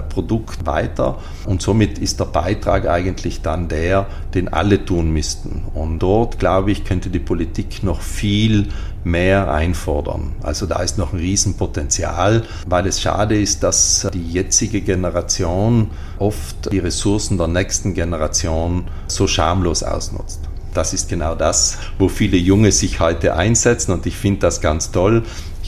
[0.08, 5.64] Produkt weiter und somit ist der Beitrag eigentlich dann der, den alle tun müssten.
[5.74, 8.68] Und dort, glaube ich, könnte die Politik noch viel
[9.04, 10.34] mehr einfordern.
[10.42, 16.72] Also da ist noch ein Riesenpotenzial, weil es schade ist, dass die jetzige Generation oft
[16.72, 20.40] die Ressourcen der nächsten Generation so schamlos ausnutzt.
[20.74, 24.90] Das ist genau das, wo viele Junge sich heute einsetzen und ich finde das ganz
[24.90, 25.22] toll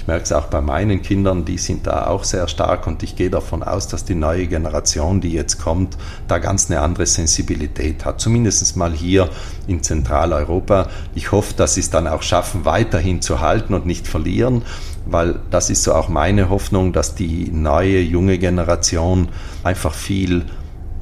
[0.08, 3.28] merke es auch bei meinen Kindern, die sind da auch sehr stark und ich gehe
[3.28, 8.18] davon aus, dass die neue Generation, die jetzt kommt, da ganz eine andere Sensibilität hat.
[8.18, 9.28] Zumindest mal hier
[9.66, 10.88] in Zentraleuropa.
[11.14, 14.62] Ich hoffe, dass sie es dann auch schaffen, weiterhin zu halten und nicht verlieren,
[15.04, 19.28] weil das ist so auch meine Hoffnung, dass die neue junge Generation
[19.62, 20.46] einfach viel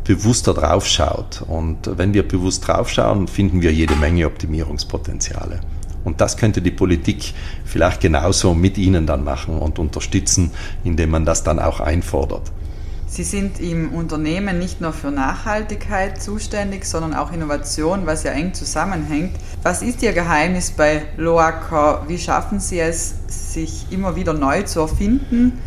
[0.03, 1.45] bewusster draufschaut.
[1.47, 5.61] Und wenn wir bewusst draufschauen, finden wir jede Menge Optimierungspotenziale.
[6.07, 10.53] Und das könnte die Politik vielleicht genauso mit Ihnen dann machen und unterstützen,
[10.85, 12.53] indem man das dann auch einfordert.
[13.09, 18.55] Sie sind im Unternehmen nicht nur für Nachhaltigkeit zuständig, sondern auch Innovation, was ja eng
[18.55, 19.33] zusammenhängt.
[19.65, 22.05] Was ist Ihr Geheimnis bei Loacker?
[22.07, 25.59] Wie schaffen Sie es, sich immer wieder neu zu erfinden?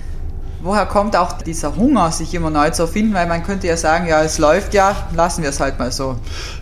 [0.62, 3.13] Woher kommt auch dieser Hunger, sich immer neu zu erfinden?
[3.13, 6.17] Weil man könnte ja sagen, ja, es läuft ja, lassen wir es halt mal so.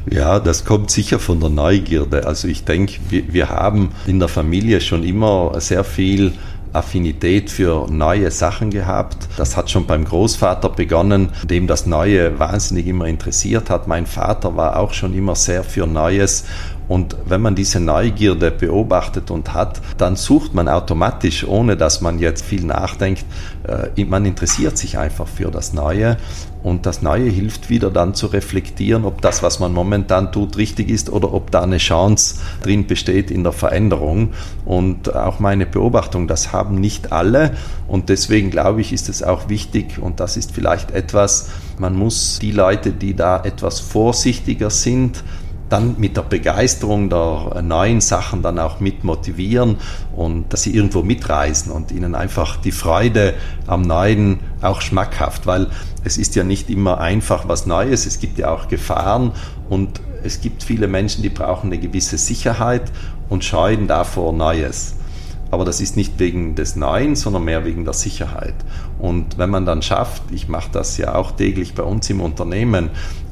[0.10, 2.27] Ja, das kommt sicher von der Neugierde.
[2.27, 6.33] Also ich denke, wir, wir haben in der Familie schon immer sehr viel
[6.73, 9.17] Affinität für neue Sachen gehabt.
[9.38, 13.88] Das hat schon beim Großvater begonnen, dem das Neue wahnsinnig immer interessiert hat.
[13.88, 16.45] Mein Vater war auch schon immer sehr für Neues
[16.88, 22.19] und wenn man diese Neugierde beobachtet und hat, dann sucht man automatisch, ohne dass man
[22.19, 23.26] jetzt viel nachdenkt,
[23.67, 26.17] äh, man interessiert sich einfach für das Neue.
[26.63, 30.89] Und das Neue hilft wieder dann zu reflektieren, ob das, was man momentan tut, richtig
[30.89, 34.34] ist oder ob da eine Chance drin besteht in der Veränderung.
[34.65, 37.56] Und auch meine Beobachtung, das haben nicht alle.
[37.88, 42.39] Und deswegen glaube ich, ist es auch wichtig, und das ist vielleicht etwas, man muss
[42.39, 45.23] die Leute, die da etwas vorsichtiger sind,
[45.69, 49.77] dann mit der Begeisterung der neuen Sachen dann auch mit motivieren
[50.15, 53.34] und dass sie irgendwo mitreisen und ihnen einfach die Freude
[53.65, 55.67] am Neuen auch schmackhaft, weil
[56.03, 59.32] es ist ja nicht immer einfach was Neues, es gibt ja auch Gefahren
[59.69, 62.91] und es gibt viele Menschen, die brauchen eine gewisse Sicherheit
[63.30, 64.95] und scheuen davor Neues.
[65.51, 68.56] aber das ist nicht wegen des Neuen, sondern mehr wegen der Sicherheit.
[68.99, 72.89] Und wenn man dann schafft, ich mache das ja auch täglich bei uns im Unternehmen,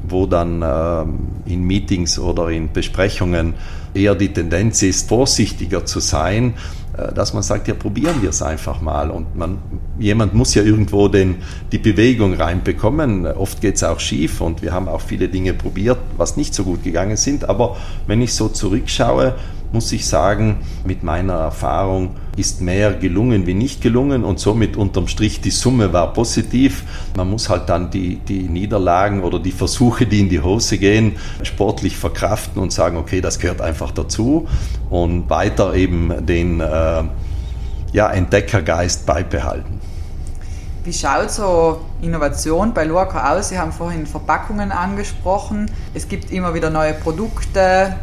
[0.08, 3.54] wo dann äh, in Meetings oder in Besprechungen
[3.94, 6.54] eher die Tendenz ist, vorsichtiger zu sein,
[6.96, 9.10] äh, dass man sagt, ja, probieren wir es einfach mal.
[9.10, 9.58] Und man,
[9.98, 11.36] jemand muss ja irgendwo den,
[11.72, 13.26] die Bewegung reinbekommen.
[13.26, 16.64] Oft geht es auch schief und wir haben auch viele Dinge probiert, was nicht so
[16.64, 17.48] gut gegangen sind.
[17.48, 19.34] Aber wenn ich so zurückschaue,
[19.72, 25.08] muss ich sagen, mit meiner Erfahrung ist mehr gelungen wie nicht gelungen und somit unterm
[25.08, 26.84] Strich die Summe war positiv.
[27.16, 31.16] Man muss halt dann die, die Niederlagen oder die Versuche, die in die Hose gehen,
[31.42, 34.46] sportlich verkraften und sagen, okay, das gehört einfach dazu
[34.90, 37.04] und weiter eben den äh,
[37.92, 39.80] ja, Entdeckergeist beibehalten.
[40.84, 43.48] Wie schaut so Innovation bei Lorca aus?
[43.48, 45.68] Sie haben vorhin Verpackungen angesprochen.
[45.94, 47.96] Es gibt immer wieder neue Produkte,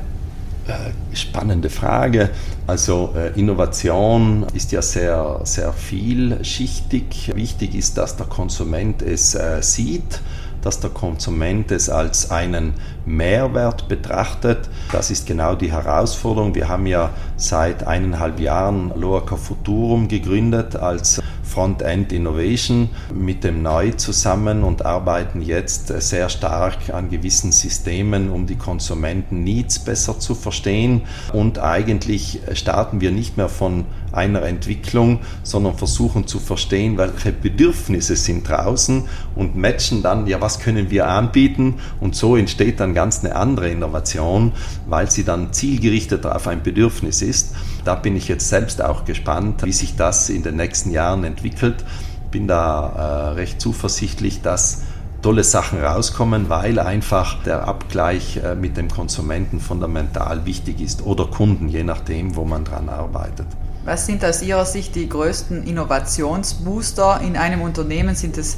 [1.13, 2.29] spannende Frage.
[2.67, 7.31] Also äh, Innovation ist ja sehr, sehr vielschichtig.
[7.35, 10.21] Wichtig ist, dass der Konsument es äh, sieht,
[10.61, 12.73] dass der Konsument es als einen
[13.05, 14.69] Mehrwert betrachtet.
[14.91, 16.55] Das ist genau die Herausforderung.
[16.55, 23.91] Wir haben ja seit eineinhalb Jahren Loaca Futurum gegründet als Frontend Innovation mit dem Neu
[23.91, 31.01] zusammen und arbeiten jetzt sehr stark an gewissen Systemen, um die Konsumenten-Needs besser zu verstehen.
[31.31, 38.15] Und eigentlich starten wir nicht mehr von einer Entwicklung, sondern versuchen zu verstehen, welche Bedürfnisse
[38.15, 39.03] sind draußen
[39.35, 41.75] und matchen dann, ja, was können wir anbieten?
[41.99, 44.53] Und so entsteht dann ganz eine andere Innovation,
[44.87, 47.55] weil sie dann zielgerichtet auf ein Bedürfnis ist.
[47.83, 51.83] Da bin ich jetzt selbst auch gespannt, wie sich das in den nächsten Jahren entwickelt.
[52.31, 54.83] Bin da äh, recht zuversichtlich, dass
[55.21, 61.25] tolle Sachen rauskommen, weil einfach der Abgleich äh, mit dem Konsumenten fundamental wichtig ist oder
[61.25, 63.47] Kunden, je nachdem, wo man dran arbeitet.
[63.85, 68.15] Was sind aus Ihrer Sicht die größten Innovationsbooster in einem Unternehmen?
[68.15, 68.57] Sind es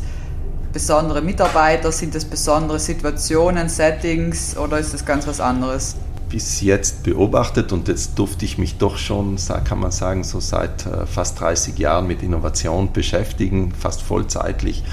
[0.72, 1.92] besondere Mitarbeiter?
[1.92, 5.96] Sind es besondere Situationen, Settings oder ist es ganz was anderes?
[6.30, 10.86] Bis jetzt beobachtet und jetzt durfte ich mich doch schon, kann man sagen, so seit
[10.86, 14.84] äh, fast 30 Jahren mit Innovation beschäftigen, fast vollzeitlich.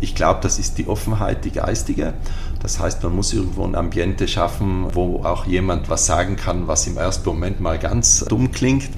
[0.00, 2.14] Ich glaube, das ist die Offenheit, die geistige.
[2.60, 6.86] Das heißt, man muss irgendwo ein Ambiente schaffen, wo auch jemand was sagen kann, was
[6.86, 8.90] im ersten Moment mal ganz dumm klingt.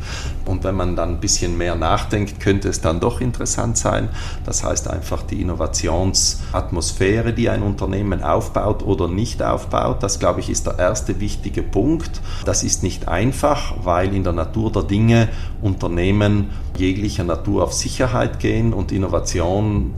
[0.46, 4.09] Und wenn man dann ein bisschen mehr nachdenkt, könnte es dann doch interessant sein.
[4.44, 10.03] Das heißt einfach die Innovationsatmosphäre, die ein Unternehmen aufbaut oder nicht aufbaut.
[10.03, 12.23] Das, glaube ich, ist der erste wichtige Punkt.
[12.44, 15.29] Das ist nicht einfach, weil in der Natur der Dinge
[15.61, 19.94] Unternehmen jeglicher Natur auf Sicherheit gehen und Innovation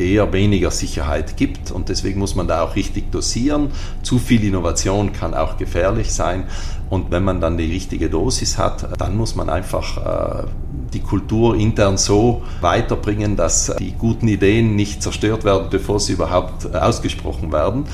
[0.00, 3.70] eher weniger Sicherheit gibt und deswegen muss man da auch richtig dosieren.
[4.02, 6.44] Zu viel Innovation kann auch gefährlich sein
[6.88, 10.46] und wenn man dann die richtige Dosis hat, dann muss man einfach äh,
[10.92, 16.74] die Kultur intern so weiterbringen, dass die guten Ideen nicht zerstört werden, bevor sie überhaupt
[16.74, 17.84] ausgesprochen werden.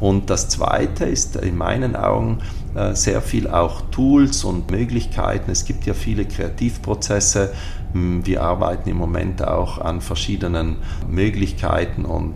[0.00, 2.38] Und das Zweite ist in meinen Augen
[2.74, 5.50] äh, sehr viel auch Tools und Möglichkeiten.
[5.50, 7.52] Es gibt ja viele Kreativprozesse,
[7.92, 10.76] wir arbeiten im Moment auch an verschiedenen
[11.08, 12.34] Möglichkeiten und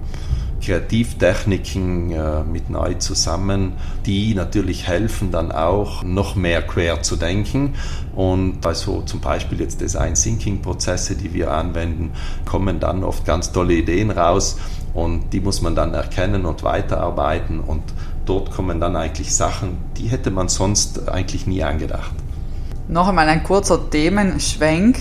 [0.61, 3.73] Kreativtechniken äh, mit neu zusammen,
[4.05, 7.75] die natürlich helfen, dann auch noch mehr quer zu denken.
[8.15, 12.13] Und also zum Beispiel jetzt Design Thinking Prozesse, die wir anwenden,
[12.45, 14.59] kommen dann oft ganz tolle Ideen raus
[14.93, 17.83] und die muss man dann erkennen und weiterarbeiten und
[18.27, 22.13] dort kommen dann eigentlich Sachen, die hätte man sonst eigentlich nie angedacht.
[22.89, 24.99] Noch einmal ein kurzer Themenschwenk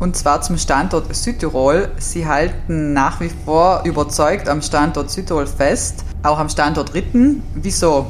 [0.00, 1.90] und zwar zum Standort Südtirol.
[1.98, 7.42] Sie halten nach wie vor überzeugt am Standort Südtirol fest, auch am Standort Ritten.
[7.54, 8.06] Wieso?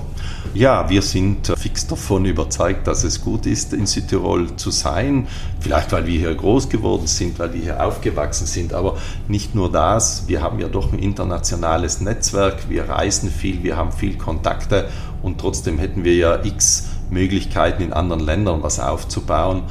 [0.55, 5.29] Ja, wir sind fix davon überzeugt, dass es gut ist, in Südtirol zu sein.
[5.61, 8.96] Vielleicht, weil wir hier groß geworden sind, weil wir hier aufgewachsen sind, aber
[9.29, 10.24] nicht nur das.
[10.26, 14.88] Wir haben ja doch ein internationales Netzwerk, wir reisen viel, wir haben viel Kontakte
[15.22, 19.62] und trotzdem hätten wir ja x Möglichkeiten in anderen Ländern was aufzubauen.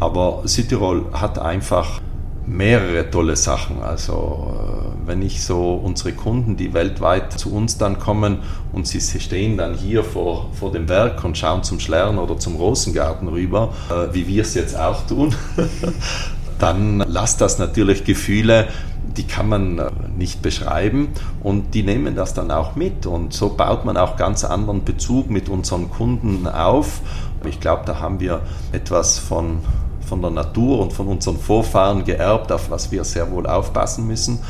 [0.00, 2.00] Aber Südtirol hat einfach
[2.48, 3.82] mehrere tolle Sachen.
[3.82, 8.38] Also äh, wenn ich so unsere Kunden, die weltweit zu uns dann kommen
[8.72, 12.56] und sie stehen dann hier vor, vor dem Werk und schauen zum Schlern oder zum
[12.56, 15.34] Rosengarten rüber, äh, wie wir es jetzt auch tun,
[16.58, 18.68] dann lasst das natürlich Gefühle,
[19.16, 21.08] die kann man äh, nicht beschreiben
[21.42, 25.28] und die nehmen das dann auch mit und so baut man auch ganz anderen Bezug
[25.30, 27.00] mit unseren Kunden auf.
[27.46, 28.40] Ich glaube, da haben wir
[28.72, 29.60] etwas von
[30.08, 34.40] von der Natur und von unseren Vorfahren geerbt, auf was wir sehr wohl aufpassen müssen.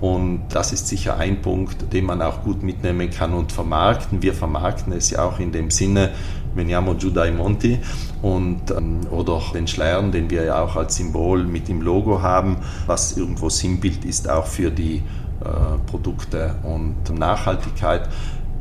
[0.00, 4.20] Und das ist sicher ein Punkt, den man auch gut mitnehmen kann und vermarkten.
[4.22, 6.10] Wir vermarkten es ja auch in dem Sinne,
[6.54, 7.78] Veniamo giù dai Monti
[8.22, 12.58] und, ähm, oder den Schleiern, den wir ja auch als Symbol mit im Logo haben,
[12.86, 18.08] was irgendwo Sinnbild ist auch für die äh, Produkte und Nachhaltigkeit.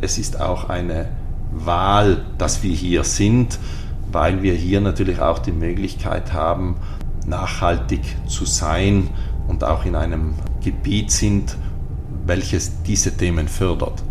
[0.01, 1.09] Es ist auch eine
[1.51, 3.59] Wahl, dass wir hier sind,
[4.13, 6.77] weil wir hier natürlich auch die Möglichkeit haben,
[7.25, 9.09] nachhaltig zu sein
[9.47, 11.57] und auch in einem Gebiet sind,
[12.25, 14.01] welches diese Themen fördert.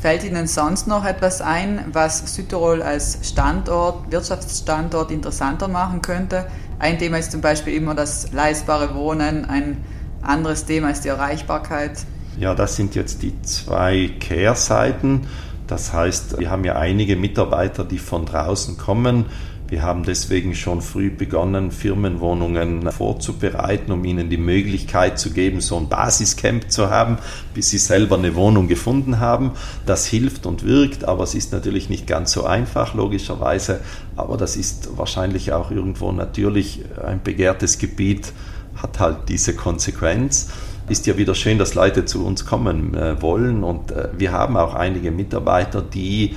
[0.00, 6.46] Fällt Ihnen sonst noch etwas ein, was Südtirol als Standort, Wirtschaftsstandort interessanter machen könnte?
[6.78, 9.78] Ein Thema ist zum Beispiel immer das leistbare Wohnen, ein
[10.20, 12.04] anderes Thema ist die Erreichbarkeit.
[12.38, 15.26] Ja, das sind jetzt die zwei Kehrseiten.
[15.66, 19.26] Das heißt, wir haben ja einige Mitarbeiter, die von draußen kommen,
[19.66, 25.78] wir haben deswegen schon früh begonnen, Firmenwohnungen vorzubereiten, um ihnen die Möglichkeit zu geben, so
[25.78, 27.16] ein Basiscamp zu haben,
[27.54, 29.52] bis sie selber eine Wohnung gefunden haben.
[29.86, 33.80] Das hilft und wirkt, aber es ist natürlich nicht ganz so einfach, logischerweise.
[34.16, 38.34] Aber das ist wahrscheinlich auch irgendwo natürlich ein begehrtes Gebiet,
[38.76, 40.48] hat halt diese Konsequenz
[40.88, 43.64] ist ja wieder schön, dass Leute zu uns kommen äh, wollen.
[43.64, 46.36] Und äh, wir haben auch einige Mitarbeiter, die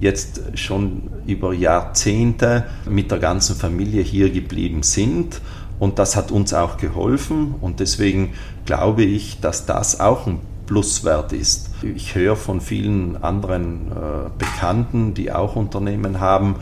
[0.00, 5.40] jetzt schon über Jahrzehnte mit der ganzen Familie hier geblieben sind.
[5.78, 7.54] Und das hat uns auch geholfen.
[7.60, 8.34] Und deswegen
[8.66, 11.70] glaube ich, dass das auch ein Pluswert ist.
[11.82, 16.56] Ich höre von vielen anderen äh, Bekannten, die auch Unternehmen haben,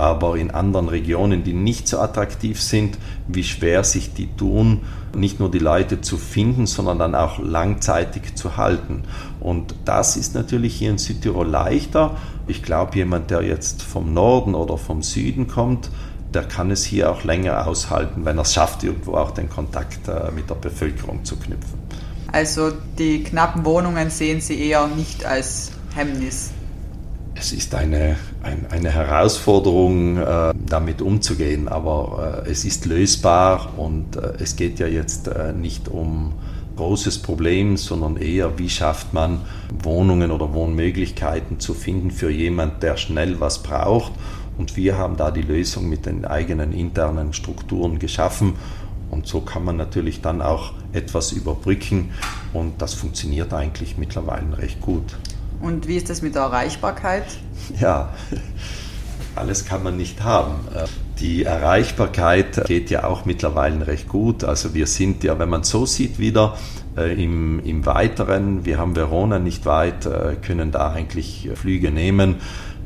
[0.00, 4.80] aber in anderen Regionen, die nicht so attraktiv sind, wie schwer sich die tun,
[5.14, 9.02] nicht nur die Leute zu finden, sondern dann auch langzeitig zu halten.
[9.40, 12.16] Und das ist natürlich hier in Südtirol leichter.
[12.46, 15.90] Ich glaube, jemand, der jetzt vom Norden oder vom Süden kommt,
[16.32, 20.08] der kann es hier auch länger aushalten, wenn er es schafft, irgendwo auch den Kontakt
[20.08, 21.78] äh, mit der Bevölkerung zu knüpfen.
[22.32, 26.52] Also die knappen Wohnungen sehen Sie eher nicht als Hemmnis
[27.40, 34.16] es ist eine, ein, eine Herausforderung, äh, damit umzugehen, aber äh, es ist lösbar und
[34.16, 36.34] äh, es geht ja jetzt äh, nicht um
[36.76, 39.40] großes Problem, sondern eher, wie schafft man
[39.82, 44.12] Wohnungen oder Wohnmöglichkeiten zu finden für jemand, der schnell was braucht.
[44.58, 48.54] Und wir haben da die Lösung mit den eigenen internen Strukturen geschaffen.
[49.10, 52.10] Und so kann man natürlich dann auch etwas überbrücken.
[52.52, 55.16] Und das funktioniert eigentlich mittlerweile recht gut.
[55.60, 57.24] Und wie ist das mit der Erreichbarkeit?
[57.78, 58.14] Ja,
[59.36, 60.54] alles kann man nicht haben.
[61.20, 64.42] Die Erreichbarkeit geht ja auch mittlerweile recht gut.
[64.42, 66.56] Also wir sind ja, wenn man so sieht, wieder
[66.96, 68.64] äh, im, im Weiteren.
[68.64, 72.36] Wir haben Verona nicht weit, äh, können da eigentlich Flüge nehmen.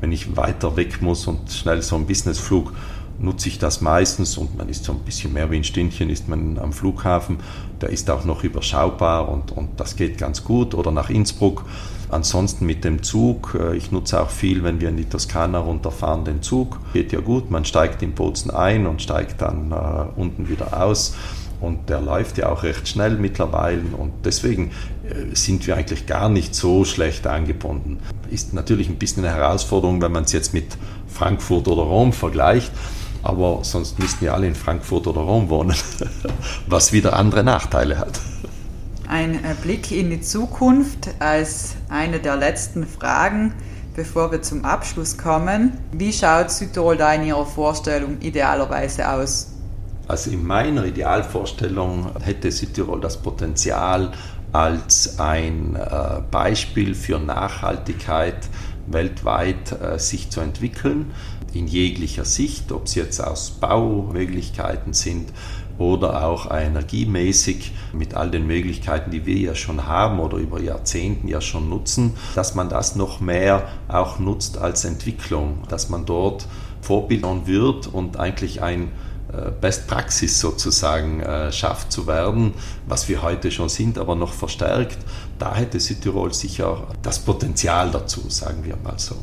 [0.00, 2.72] Wenn ich weiter weg muss und schnell so einen Businessflug
[3.18, 6.28] nutze ich das meistens und man ist so ein bisschen mehr wie ein Stündchen ist
[6.28, 7.38] man am Flughafen.
[7.80, 10.74] Der ist auch noch überschaubar und, und das geht ganz gut.
[10.74, 11.64] Oder nach Innsbruck.
[12.10, 13.56] Ansonsten mit dem Zug.
[13.58, 16.78] Äh, ich nutze auch viel, wenn wir in die Toskana runterfahren, den Zug.
[16.92, 17.50] Geht ja gut.
[17.50, 21.14] Man steigt in Bozen ein und steigt dann äh, unten wieder aus.
[21.60, 24.72] Und der läuft ja auch recht schnell mittlerweile und deswegen
[25.08, 28.00] äh, sind wir eigentlich gar nicht so schlecht angebunden.
[28.30, 32.72] Ist natürlich ein bisschen eine Herausforderung, wenn man es jetzt mit Frankfurt oder Rom vergleicht
[33.24, 35.74] aber sonst müssten ja alle in Frankfurt oder Rom wohnen,
[36.66, 38.20] was wieder andere Nachteile hat.
[39.14, 43.54] Ein äh, Blick in die Zukunft als eine der letzten Fragen,
[43.94, 45.78] bevor wir zum Abschluss kommen.
[45.92, 49.52] Wie schaut Südtirol da in Ihrer Vorstellung idealerweise aus?
[50.08, 54.10] Also in meiner Idealvorstellung hätte Südtirol das Potenzial,
[54.50, 58.48] als ein äh, Beispiel für Nachhaltigkeit
[58.88, 61.12] weltweit äh, sich zu entwickeln
[61.52, 65.32] in jeglicher Sicht, ob es jetzt aus Baumöglichkeiten sind
[65.78, 71.28] oder auch energiemäßig mit all den Möglichkeiten, die wir ja schon haben oder über Jahrzehnten
[71.28, 76.46] ja schon nutzen, dass man das noch mehr auch nutzt als Entwicklung, dass man dort
[76.80, 78.92] Vorbildern wird und eigentlich ein
[79.32, 82.52] äh, Best Praxis sozusagen äh, schafft zu werden,
[82.86, 84.98] was wir heute schon sind, aber noch verstärkt.
[85.38, 89.16] Da hätte Südtirol sicher das Potenzial dazu, sagen wir mal so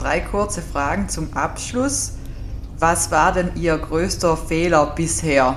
[0.00, 2.12] drei kurze Fragen zum Abschluss.
[2.78, 5.56] Was war denn Ihr größter Fehler bisher?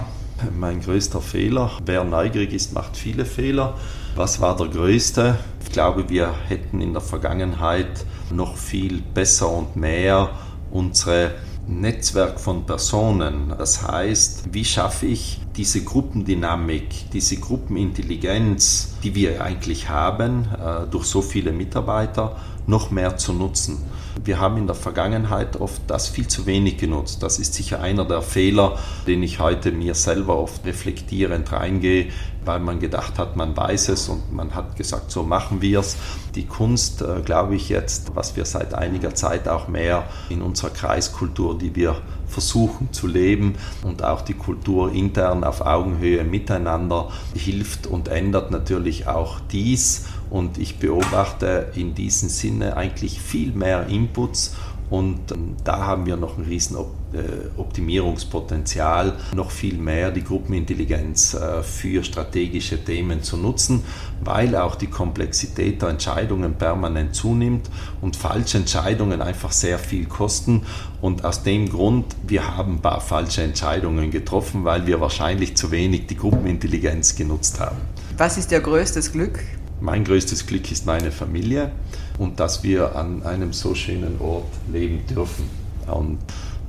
[0.58, 3.75] Mein größter Fehler, wer neugierig ist, macht viele Fehler.
[4.15, 5.38] Was war der größte?
[5.63, 10.29] Ich glaube, wir hätten in der Vergangenheit noch viel besser und mehr
[10.71, 11.32] unsere
[11.67, 13.53] Netzwerk von Personen.
[13.58, 21.06] Das heißt, wie schaffe ich diese Gruppendynamik, diese Gruppenintelligenz, die wir eigentlich haben, äh, durch
[21.06, 22.36] so viele Mitarbeiter,
[22.67, 23.78] noch mehr zu nutzen.
[24.23, 27.23] Wir haben in der Vergangenheit oft das viel zu wenig genutzt.
[27.23, 32.10] Das ist sicher einer der Fehler, den ich heute mir selber oft reflektierend reingehe,
[32.45, 35.98] weil man gedacht hat, man weiß es und man hat gesagt, so machen wir es.
[36.35, 40.69] Die Kunst, äh, glaube ich jetzt, was wir seit einiger Zeit auch mehr in unserer
[40.69, 41.96] Kreiskultur, die wir
[42.27, 49.08] versuchen zu leben und auch die Kultur intern auf Augenhöhe miteinander hilft und ändert natürlich
[49.08, 50.06] auch dies.
[50.34, 54.56] Und ich beobachte in diesem Sinne eigentlich viel mehr Inputs
[54.90, 61.36] und ähm, da haben wir noch ein riesen äh, Optimierungspotenzial, noch viel mehr die Gruppenintelligenz
[61.36, 63.84] äh, für strategische Themen zu nutzen,
[64.23, 67.69] weil auch die Komplexität der Entscheidungen permanent zunimmt
[68.02, 70.63] und falsche Entscheidungen einfach sehr viel kosten.
[71.00, 75.69] Und aus dem Grund, wir haben ein paar falsche Entscheidungen getroffen, weil wir wahrscheinlich zu
[75.69, 77.77] wenig die Gruppenintelligenz genutzt haben.
[78.17, 79.40] Was ist Ihr größtes Glück?
[79.82, 81.71] Mein größtes Glück ist meine Familie
[82.17, 85.50] und dass wir an einem so schönen Ort leben dürfen.
[85.88, 86.19] Und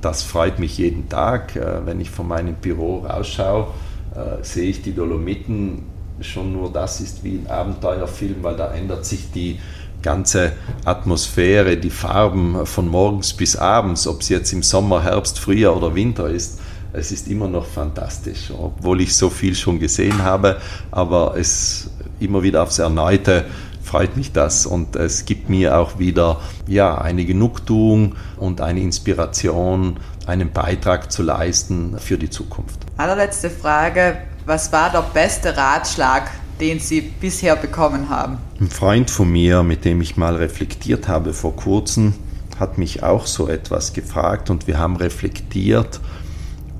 [0.01, 1.55] das freut mich jeden Tag.
[1.55, 3.67] Äh, wenn ich von meinem Büro rausschaue,
[4.13, 5.83] äh, sehe ich die Dolomiten.
[6.21, 9.59] Schon nur das ist wie ein Abenteuerfilm, weil da ändert sich die
[10.01, 10.53] ganze
[10.85, 15.95] Atmosphäre, die Farben von morgens bis abends, ob es jetzt im Sommer, Herbst, Frühjahr oder
[15.95, 16.59] Winter ist.
[16.97, 21.89] Es ist immer noch fantastisch, obwohl ich so viel schon gesehen habe, aber es
[22.21, 23.45] immer wieder aufs Erneute
[23.83, 29.97] freut mich das und es gibt mir auch wieder ja, eine Genugtuung und eine Inspiration,
[30.25, 32.79] einen Beitrag zu leisten für die Zukunft.
[32.97, 36.31] Allerletzte Frage, was war der beste Ratschlag,
[36.61, 38.37] den Sie bisher bekommen haben?
[38.59, 42.13] Ein Freund von mir, mit dem ich mal reflektiert habe vor kurzem,
[42.57, 45.99] hat mich auch so etwas gefragt und wir haben reflektiert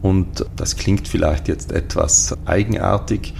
[0.05, 3.33] und das klingt vielleicht jetzt etwas eigenartig,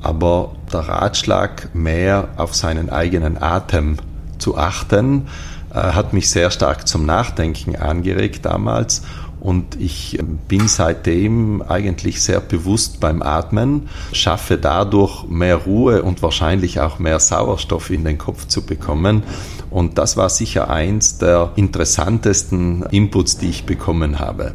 [0.00, 3.96] aber der Ratschlag, mehr auf seinen eigenen Atem
[4.38, 5.26] zu achten,
[5.74, 9.02] äh, hat mich sehr stark zum Nachdenken angeregt damals.
[9.40, 16.78] Und ich bin seitdem eigentlich sehr bewusst beim Atmen, schaffe dadurch mehr Ruhe und wahrscheinlich
[16.78, 19.24] auch mehr Sauerstoff in den Kopf zu bekommen.
[19.70, 24.54] Und das war sicher eins der interessantesten Inputs, die ich bekommen habe.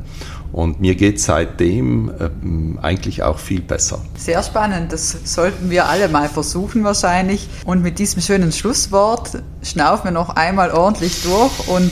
[0.51, 3.99] Und mir geht seitdem ähm, eigentlich auch viel besser.
[4.17, 4.91] Sehr spannend.
[4.91, 7.47] Das sollten wir alle mal versuchen wahrscheinlich.
[7.65, 11.91] Und mit diesem schönen Schlusswort schnaufen wir noch einmal ordentlich durch und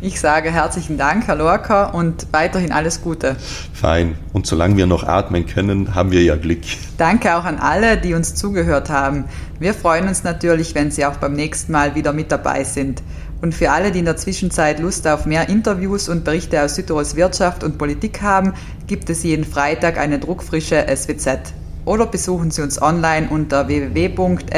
[0.00, 3.34] ich sage herzlichen Dank, Herr Lorca, und weiterhin alles Gute.
[3.72, 4.16] Fein.
[4.32, 6.60] Und solange wir noch atmen können, haben wir ja Glück.
[6.98, 9.24] Danke auch an alle, die uns zugehört haben.
[9.58, 13.02] Wir freuen uns natürlich, wenn Sie auch beim nächsten Mal wieder mit dabei sind.
[13.40, 17.14] Und für alle, die in der Zwischenzeit Lust auf mehr Interviews und Berichte aus Südtirols
[17.14, 18.54] Wirtschaft und Politik haben,
[18.86, 21.54] gibt es jeden Freitag eine druckfrische SWZ.
[21.84, 24.48] Oder besuchen Sie uns online unter www.swz.it.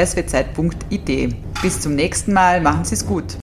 [1.61, 3.40] Bis zum nächsten Mal, machen Sie es gut.